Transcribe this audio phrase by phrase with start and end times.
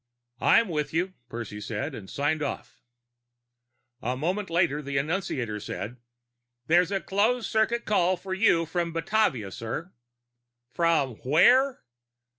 [0.41, 2.81] "I'm with you," Percy said, and signed off.
[4.01, 5.97] A moment later the annunciator said,
[6.65, 9.93] "There's a closed circuit call for you from Batavia, sir."
[10.73, 11.83] "From where?"